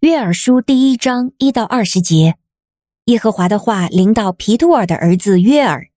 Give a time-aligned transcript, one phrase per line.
[0.00, 2.36] 约珥书第一章一到二十节，
[3.06, 5.88] 耶和华的话临到皮 tú 尔的儿子约珥：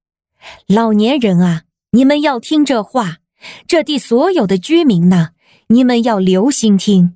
[0.65, 3.17] 老年人啊，你们要听这话；
[3.67, 5.29] 这地所有的居民呢，
[5.67, 7.15] 你们要留心听。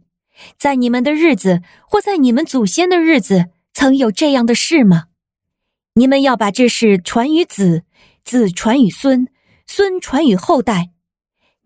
[0.59, 5.05] 在你们的日子，或在你们祖先的日子，曾有这样的事吗？
[5.95, 7.81] 你们要把这事传与子，
[8.23, 9.27] 子传与孙，
[9.65, 10.91] 孙传与后代。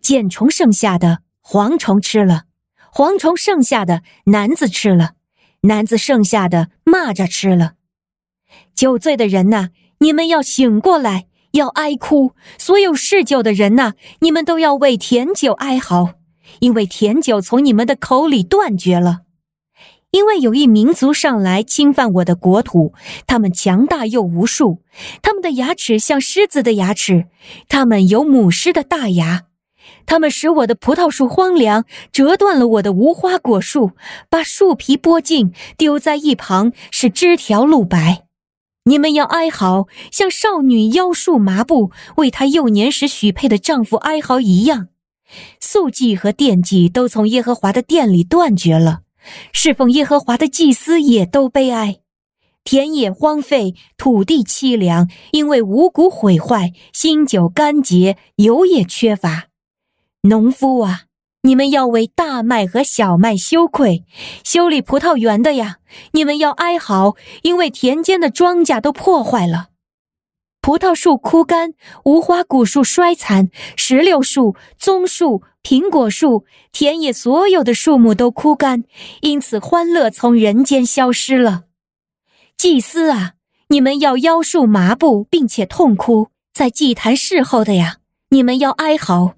[0.02, 2.44] 茧虫剩下的，蝗虫吃了。
[2.94, 5.12] 蝗虫剩下的男子吃了，
[5.62, 7.74] 男子剩下的蚂蚱吃了。
[8.74, 9.70] 酒醉的人呐，
[10.00, 16.16] 你们要醒过来，要哀哭；所有嗜酒的人呐，你们都要为甜酒哀嚎，
[16.60, 19.20] 因为甜酒从你们的口里断绝了。
[20.12, 22.94] 因为有一民族上来侵犯我的国土，
[23.28, 24.82] 他们强大又无数，
[25.22, 27.28] 他们的牙齿像狮子的牙齿，
[27.68, 29.44] 他们有母狮的大牙。
[30.06, 33.92] 他们使我的葡萄树荒凉，折断了我的无花果树，
[34.30, 38.26] 把树皮剥尽，丢在一旁，使枝条露白。
[38.86, 44.88] 你们要哀嚎，像少女腰束麻布，为她幼年时许配的丈夫哀嚎一样。
[45.60, 49.02] 素祭和奠祭都从耶和华的殿里断绝了，
[49.54, 51.98] 侍奉耶和华的祭司也都悲哀。
[52.64, 59.49] 田野荒废，土地凄凉，因为五谷毁坏，新酒干竭，油也缺乏。
[60.24, 61.04] 农夫啊，
[61.44, 64.04] 你们要为大麦和小麦羞愧；
[64.44, 65.78] 修理葡萄园的呀，
[66.12, 69.70] 你们要哀嚎，因为田间的庄稼都破坏了。
[70.62, 78.84] 葡萄树枯干，无花果树衰残，石榴树、棕树、苹果树，田野所有的树木都枯干，
[79.22, 81.64] 因此欢乐从人间消失了。
[82.58, 83.36] 祭司啊，
[83.70, 88.00] 你们要腰束麻布，并且痛哭；在祭坛侍候的呀，
[88.32, 89.36] 你们要哀嚎。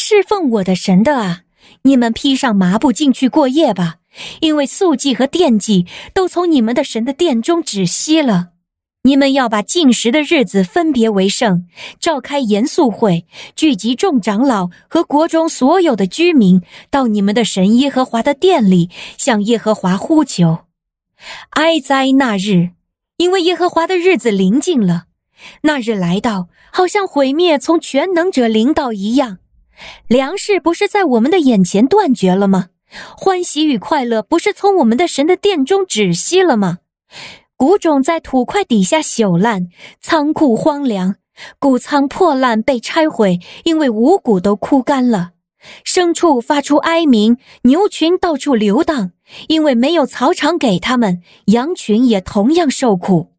[0.00, 1.40] 侍奉我的神的啊，
[1.82, 3.96] 你们披上麻布进去过夜吧，
[4.40, 8.50] 因为素祭和奠祭都从你们的神的殿中止息了。
[9.02, 11.66] 你们要把禁食的日子分别为圣，
[11.98, 20.60] 召开严肃会，聚集众长老和国中所有的居民，到你们的神耶和华的殿里，向耶和华呼求。
[21.50, 22.70] 哀哉那日，
[23.16, 25.06] 因为耶和华的日子临近了，
[25.62, 29.38] 那日来到，好像毁灭从全能者临到一样。
[30.06, 32.68] 粮食不是在我们的眼前断绝了吗？
[33.16, 36.78] 欢喜与快乐不是从我们的神的殿中止息了吗？
[37.56, 39.68] 谷种在土块底下朽烂，
[40.00, 41.16] 仓库荒凉，
[41.58, 45.32] 谷仓破烂被拆毁，因为五谷都枯干了。
[45.84, 49.10] 牲畜发出哀鸣，牛群到处游荡，
[49.48, 53.32] 因为没有草场给他们，羊群也同样受苦。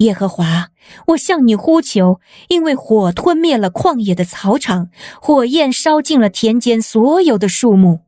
[0.00, 0.68] 耶和华，
[1.08, 4.88] 我向你呼求，因为火吞灭了旷野的草场，
[5.20, 8.00] 火焰烧尽了田间所有的树木，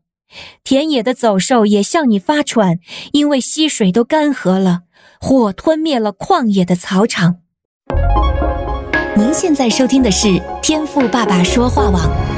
[0.65, 2.79] 田野的走兽也向你发喘，
[3.13, 4.83] 因为溪水都干涸了。
[5.21, 7.37] 火吞灭了旷野的草场。
[9.15, 12.32] 您现在收听的是天赋爸爸说话网。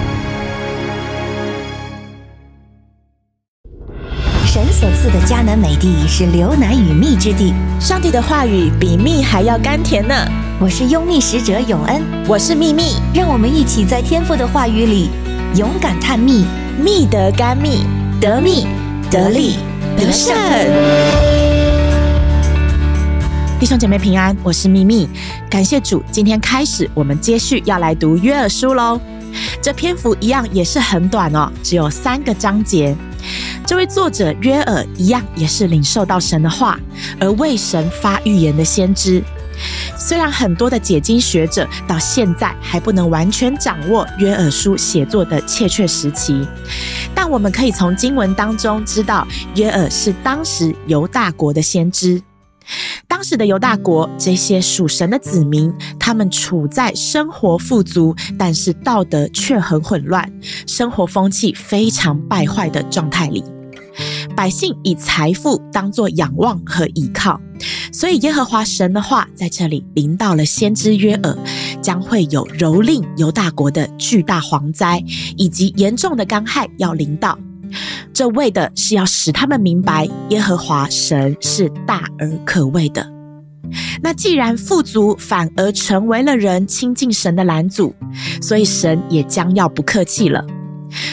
[4.54, 10.14] 神所赐的迦南美地是流奶与蜜之地，上帝的话语比蜜还要甘甜呢。
[10.60, 15.10] 我是拥蜜使者永恩，我是蜜蜜，让我们一起在天父的话语里
[15.56, 16.44] 勇敢探蜜，
[16.80, 17.84] 蜜得甘蜜，
[18.20, 18.64] 得蜜
[19.10, 19.56] 得利
[19.96, 20.32] 得胜。
[23.58, 25.08] 弟兄姐妹平安，我是蜜蜜，
[25.50, 29.00] 感谢主，今天开始我们接续要来读约珥书喽。
[29.60, 32.96] 这篇幅一样也是很短哦，只有三个章节。
[33.66, 36.78] 这位作者约尔一样也是领受到神的话
[37.18, 39.22] 而为神发预言的先知。
[39.96, 46.46] 虽然很多的解经学者到现在还不能完全掌握约尔书写作的确切时期，
[47.14, 52.20] 但我们可以从经文当中知道，约尔是当时犹大国的先知。
[53.14, 60.28] 当时的犹大国，这些属神的子民，他们处在生活富足，但是道德却很混乱，
[60.66, 63.44] 生活风气非常败坏的状态里。
[64.34, 67.40] 百姓以财富当作仰望和依靠，
[67.92, 71.38] 所以耶和华神的话在这里临到了先知约珥，
[71.80, 75.00] 将会有蹂躏犹大国的巨大蝗灾，
[75.36, 77.38] 以及严重的干旱要临到。
[78.12, 83.13] 这为的是要使他们明白，耶和华神是大而可畏的。
[84.02, 87.94] 那既然富足反而成为了人亲近神的拦阻，
[88.40, 90.44] 所以神也将要不客气了。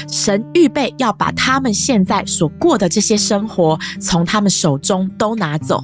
[0.08, 5.84] 神预备要把他们现在所过的这些生活从他们手中都拿走，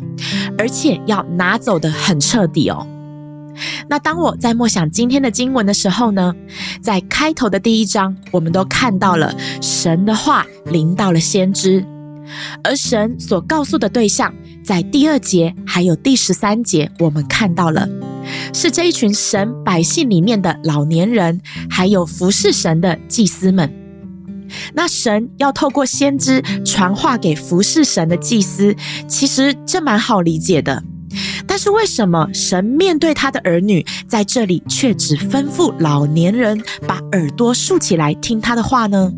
[0.58, 2.86] 而且要拿走得很彻底哦。
[3.90, 6.36] 那当我在默想今天的经文的时候呢，
[6.80, 11.84] 在开头的第一章，我们都看到了神的话临到了先知，
[12.64, 14.32] 而神所告诉的对象，
[14.68, 17.88] 在第二节还有第十三节，我们看到了，
[18.54, 23.74] 是这一群神百姓里面的老年人，还有服侍神的祭司们。
[24.74, 28.76] 那神要透过先知传话给服侍神的祭司，
[29.08, 30.84] 其实这蛮好理解的。
[31.48, 39.14] 但是为什么神面对他的儿女，在这里却只吩咐老年人把耳朵竖起来听他的话呢？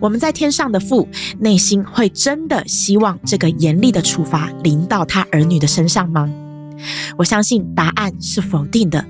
[0.00, 6.28] 我们在天上的父，内心会真的希望这个严厉的处罚临到他儿女的身上吗？
[7.16, 9.04] 我相信答案是否定的，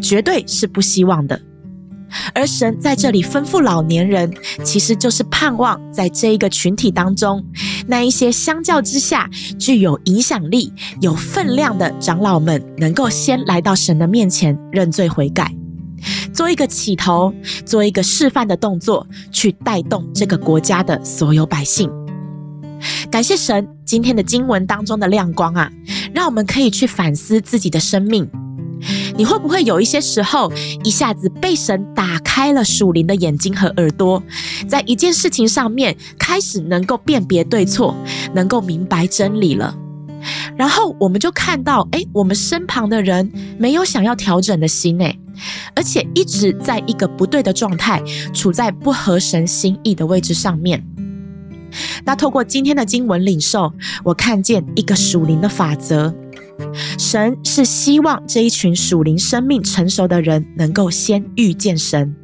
[0.00, 1.40] 绝对是不希望的。
[2.34, 4.32] 而神在这里吩咐老年人，
[4.64, 7.44] 其实就是盼望在这一个群体当中，
[7.86, 9.28] 那一些相较之下
[9.58, 10.72] 具有影响力、
[11.02, 15.54] 有分量的长老们，能够先来到神的面前认罪悔改，
[16.38, 17.34] 做一个起头，
[17.66, 21.90] 做一个示范的动作，去带动这个国家的所有百姓。
[23.10, 25.68] 感谢神今天的经文当中的亮光啊，
[26.14, 28.30] 让我们可以去反思自己的生命。
[29.16, 30.52] 你会不会有一些时候，
[30.84, 34.22] 一下子被神打开了属灵的眼睛和耳朵，
[34.68, 37.96] 在一件事情上面开始能够辨别对错，
[38.32, 39.76] 能够明白真理了？
[40.58, 45.16] 然后我们就看到，哎，我们身旁的人没有想要调整的心，哎，
[45.74, 48.02] 而且一直在一个不对的状态，
[48.34, 50.84] 处在不合神心意的位置上面。
[52.04, 53.72] 那透过今天的经文领受，
[54.02, 56.12] 我看见一个属灵的法则。
[56.98, 62.16] 神是希望这一群属灵生命成熟的人能够先遇见神，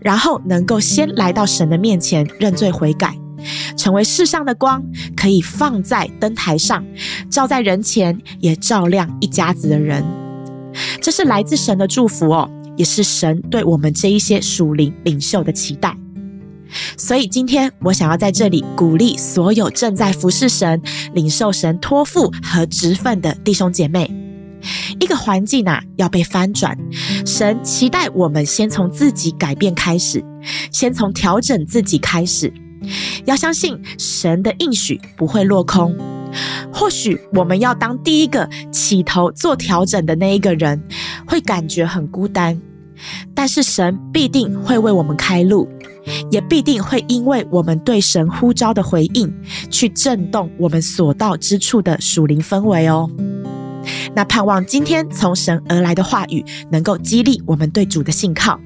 [0.00, 3.16] 然后能够先来到神的面前认罪悔改，
[3.76, 4.82] 成为世上的光，
[5.16, 6.84] 可以放在灯台上，
[7.30, 10.04] 照在人前，也照亮一家子的人。
[11.00, 15.96] 这是来自神的祝福哦，也是神对我们这一些属灵领袖的期待。
[16.98, 20.80] 所以今天我想要在这里鼓励所有正在服侍神、
[21.14, 24.10] 领受神托付和职分的弟兄姐妹，
[25.00, 26.76] 一个环境啊要被翻转，
[27.24, 30.22] 神期待我们先从自己改变开始，
[30.70, 32.52] 先从调整自己开始，
[33.24, 35.96] 要相信神的应许不会落空。
[36.72, 40.82] 或许我们要当第一个起头做调整的那一个人，
[41.26, 42.60] 会感觉很孤单，
[43.34, 45.68] 但是神必定会为我们开路。
[46.30, 49.30] 也必定会因为我们对神呼召的回应，
[49.70, 53.10] 去震动我们所到之处的属灵氛围哦。
[54.14, 58.58] 那盼望今天从神而来的话语，能够激励我们对主的信靠，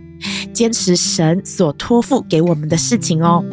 [0.52, 3.44] 坚持神所托付给我们的事情哦。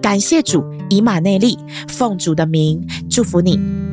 [0.00, 1.58] 感谢主，以马内利，
[1.88, 3.83] 奉主的名祝福你。